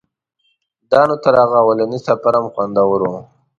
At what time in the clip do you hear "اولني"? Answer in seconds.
1.63-1.99